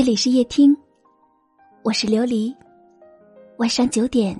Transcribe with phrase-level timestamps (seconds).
[0.00, 0.74] 这里是夜听，
[1.82, 2.56] 我是琉璃。
[3.58, 4.34] 晚上九点，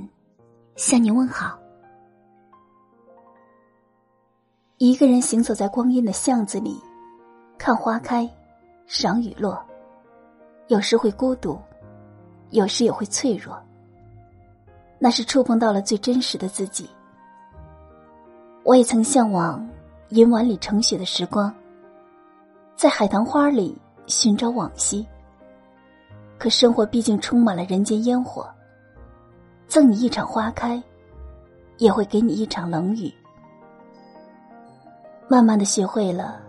[0.75, 1.59] 向你问好。
[4.79, 6.81] 一个人行走在光阴的巷子里，
[7.59, 8.27] 看花开，
[8.87, 9.63] 赏雨落，
[10.69, 11.61] 有时会孤独，
[12.53, 13.63] 有时也会脆弱。
[14.99, 16.89] 那是触碰到了最真实的自己。
[18.65, 19.69] 我也曾向往
[20.09, 21.55] 银碗里盛雪的时光，
[22.77, 25.07] 在海棠花里寻找往昔。
[26.41, 28.49] 可生活毕竟充满了人间烟火，
[29.69, 30.83] 赠你一场花开，
[31.77, 33.13] 也会给你一场冷雨。
[35.29, 36.41] 慢慢的学会了，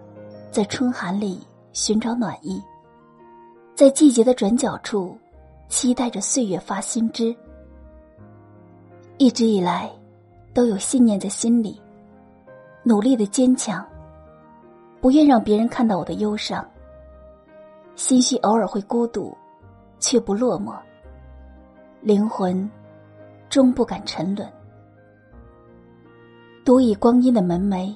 [0.49, 2.63] 在春寒里寻找暖意，
[3.75, 5.17] 在季节的转角处，
[5.67, 7.35] 期待着岁月发新枝。
[9.17, 9.91] 一直以来，
[10.53, 11.81] 都有信念在心里，
[12.81, 13.85] 努力的坚强，
[15.01, 16.65] 不愿让别人看到我的忧伤。
[17.97, 19.35] 心绪偶尔会孤独。
[20.01, 20.75] 却不落寞，
[22.01, 22.69] 灵魂
[23.49, 24.51] 终不敢沉沦。
[26.65, 27.95] 独倚光阴的门楣，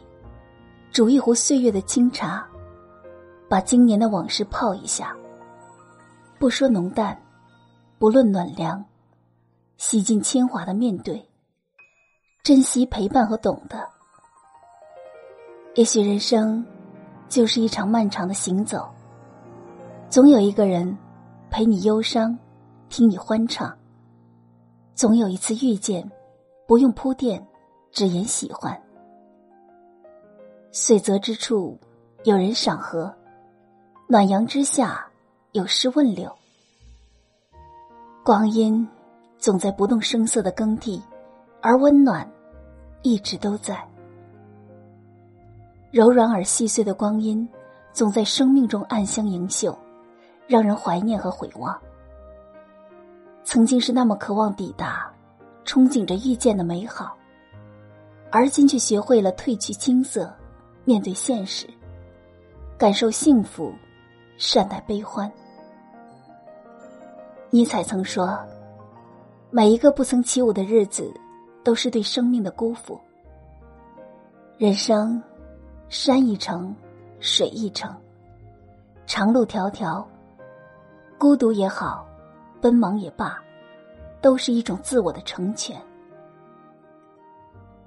[0.92, 2.48] 煮一壶岁月的清茶，
[3.50, 5.14] 把今年的往事泡一下。
[6.38, 7.20] 不说浓淡，
[7.98, 8.86] 不论暖凉，
[9.78, 11.28] 洗尽铅华的面对，
[12.44, 13.78] 珍惜陪伴和懂得。
[15.74, 16.64] 也许人生
[17.28, 18.88] 就是一场漫长的行走，
[20.08, 20.96] 总有一个人。
[21.56, 22.38] 陪你忧伤，
[22.90, 23.74] 听你欢唱。
[24.94, 26.06] 总有一次遇见，
[26.68, 27.42] 不用铺垫，
[27.94, 28.78] 只言喜欢。
[30.74, 31.80] 岁泽之处，
[32.26, 33.10] 有人赏荷；
[34.06, 35.08] 暖阳之下，
[35.54, 36.30] 有诗问柳。
[38.22, 38.86] 光阴
[39.38, 41.02] 总在不动声色的更替，
[41.62, 42.30] 而温暖
[43.02, 43.82] 一直都在。
[45.90, 47.48] 柔软而细碎的光阴，
[47.94, 49.74] 总在生命中暗香盈袖。
[50.48, 51.78] 让人怀念和回望。
[53.44, 55.12] 曾经是那么渴望抵达，
[55.66, 57.16] 憧憬着遇见的美好，
[58.32, 60.34] 而今却学会了褪去青涩，
[60.84, 61.68] 面对现实，
[62.78, 63.72] 感受幸福，
[64.38, 65.32] 善待悲欢。
[67.52, 68.38] 尼采曾说
[69.50, 71.14] ：“每一个不曾起舞的日子，
[71.64, 73.00] 都是对生命的辜负。”
[74.58, 75.22] 人生，
[75.88, 76.76] 山一程，
[77.20, 77.96] 水一程，
[79.06, 80.04] 长路迢迢。
[81.18, 82.06] 孤独也好，
[82.62, 83.42] 奔忙也罢，
[84.22, 85.82] 都是一种自我的成全。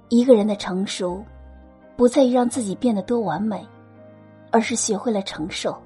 [0.09, 1.23] 一个人的成熟，
[1.95, 3.65] 不在于让自己变得多完美，
[4.51, 5.79] 而是学会了承受。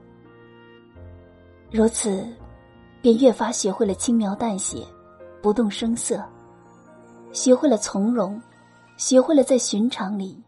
[1.69, 2.25] 如此，
[3.01, 4.85] 便越发学会了轻描淡写，
[5.41, 6.23] 不动声色，
[7.33, 8.41] 学会了从容，
[8.95, 10.41] 学会了在寻常里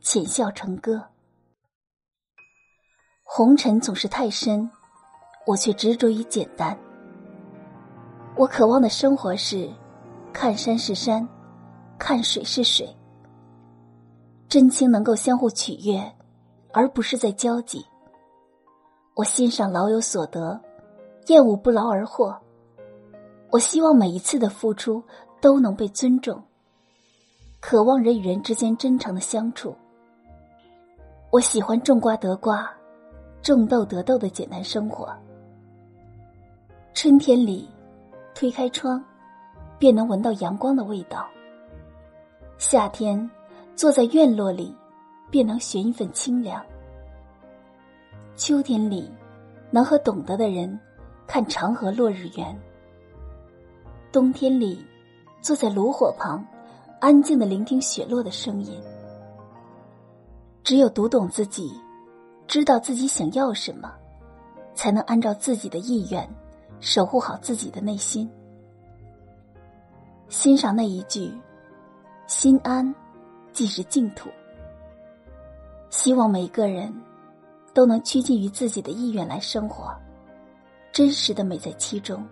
[0.00, 1.04] 浅笑成歌。
[3.22, 4.68] 红尘总是太深。
[5.48, 6.78] 我却执着于简单。
[8.36, 9.66] 我渴望的生活是，
[10.30, 11.26] 看山是山，
[11.98, 12.94] 看水是水。
[14.46, 15.98] 真情能够相互取悦，
[16.74, 17.82] 而不是在交集。
[19.14, 20.60] 我欣赏老有所得，
[21.28, 22.38] 厌恶不劳而获。
[23.50, 25.02] 我希望每一次的付出
[25.40, 26.42] 都能被尊重，
[27.58, 29.74] 渴望人与人之间真诚的相处。
[31.30, 32.70] 我喜欢种瓜得瓜，
[33.40, 35.10] 种豆得豆的简单生活。
[37.00, 37.64] 春天里，
[38.34, 39.00] 推开窗，
[39.78, 41.28] 便能闻到阳光的味道。
[42.58, 43.30] 夏天，
[43.76, 44.74] 坐在院落里，
[45.30, 46.60] 便能寻一份清凉。
[48.34, 49.08] 秋天里，
[49.70, 50.76] 能和懂得的人
[51.24, 52.60] 看长河落日圆。
[54.10, 54.84] 冬天里，
[55.40, 56.44] 坐在炉火旁，
[57.00, 58.76] 安静的聆听雪落的声音。
[60.64, 61.72] 只有读懂自己，
[62.48, 63.88] 知道自己想要什么，
[64.74, 66.28] 才能按照自己的意愿。
[66.80, 68.30] 守护好自己的内心，
[70.28, 71.32] 欣赏那一句
[72.28, 72.94] “心安，
[73.52, 74.28] 即是净土”。
[75.90, 76.94] 希望每个人
[77.74, 79.92] 都能趋近于自己的意愿来生活，
[80.92, 82.24] 真实的美在其中。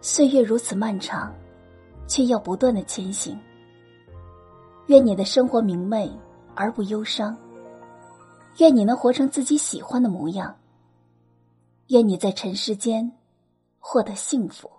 [0.00, 1.32] 岁月如此漫长，
[2.06, 3.38] 却要不断的前行。
[4.86, 6.10] 愿你的生活明媚
[6.54, 7.36] 而不忧伤，
[8.58, 10.54] 愿你能活成自己喜欢的模样。
[11.92, 13.12] 愿你在尘世间
[13.78, 14.70] 获得幸福。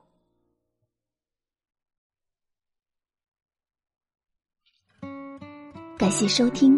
[5.96, 6.76] 感谢收听，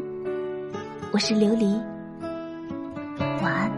[1.13, 1.81] 我是琉璃，
[3.41, 3.71] 晚安。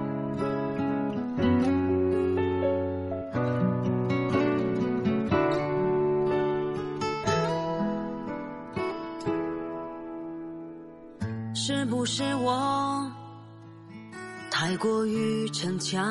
[11.54, 13.26] 是不是我？
[14.59, 16.04] 太过于逞强，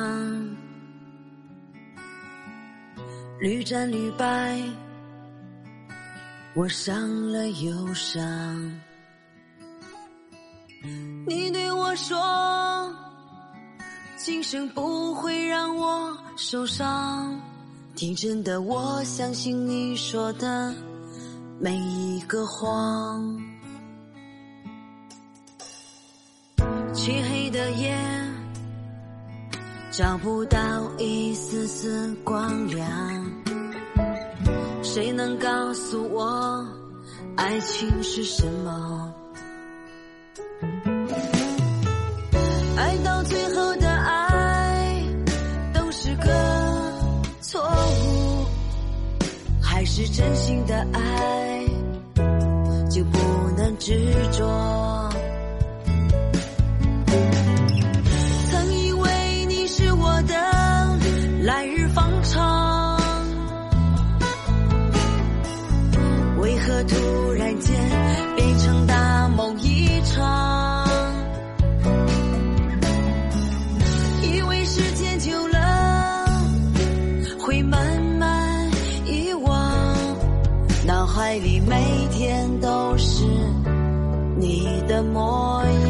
[3.41, 4.57] 屡战屡败，
[6.55, 8.23] 我伤了又伤。
[11.27, 12.95] 你对我说，
[14.15, 17.37] 今生不会让我受伤。
[17.97, 20.73] 天真的我相信你说的
[21.59, 23.45] 每一个谎。
[26.93, 27.95] 漆黑的夜，
[29.97, 30.59] 找不到
[30.99, 32.87] 一丝丝光亮。
[34.83, 36.63] 谁能告诉我，
[37.35, 39.11] 爱情是什么？
[42.77, 45.03] 爱到最后的爱
[45.73, 46.27] 都是个
[47.41, 48.45] 错误，
[49.59, 51.65] 还是真心的爱
[52.87, 53.17] 就不
[53.57, 54.76] 能执着？
[77.47, 77.79] 会慢
[78.19, 78.69] 慢
[79.05, 79.73] 遗忘，
[80.85, 81.77] 脑海里每
[82.11, 83.23] 天都是
[84.37, 85.86] 你的模样。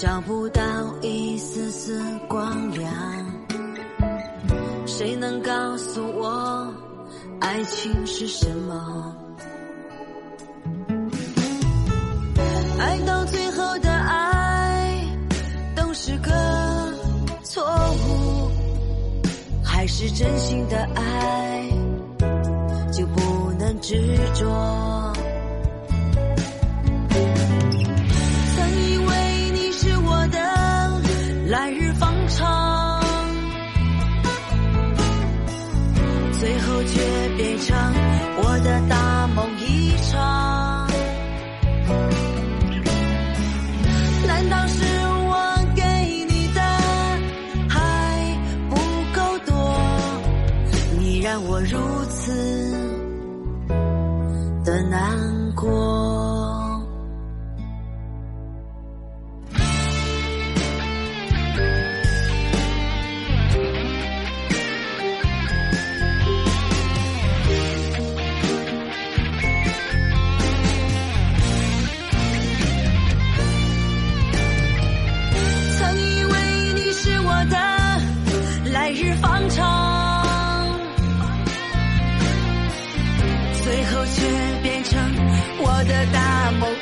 [0.00, 0.62] 找不到
[1.02, 2.90] 一丝丝光亮。
[4.86, 6.72] 谁能告诉我，
[7.38, 9.14] 爱情是什么？
[12.78, 15.06] 爱到最后的爱
[15.76, 16.30] 都是个
[17.42, 17.62] 错
[17.92, 18.50] 误，
[19.62, 21.68] 还是真心的爱
[22.90, 25.09] 就不能执着？
[36.70, 37.76] 后却变成
[38.42, 40.88] 我的大梦一场。
[44.26, 44.84] 难道是
[45.28, 45.34] 我
[45.74, 45.82] 给
[46.28, 46.60] 你的
[47.68, 47.76] 还
[48.70, 48.76] 不
[49.12, 49.52] 够多？
[50.98, 51.76] 你让我如
[52.08, 52.32] 此
[54.64, 55.18] 的难
[55.56, 55.99] 过。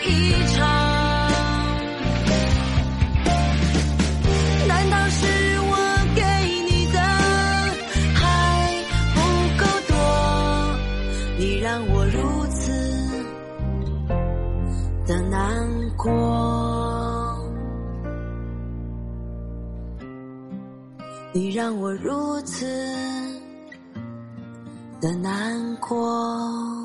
[0.08, 0.12] 一
[0.54, 0.58] 场。
[4.66, 5.26] 难道是
[5.60, 5.72] 我
[6.14, 6.22] 给
[6.68, 6.98] 你的
[8.14, 8.20] 还
[9.14, 9.16] 不
[9.58, 9.92] 够多？
[11.38, 12.16] 你让我如
[12.50, 12.72] 此
[15.06, 15.36] 的难
[15.96, 16.06] 过。
[21.32, 22.66] 你让我如此
[25.00, 26.77] 的难过。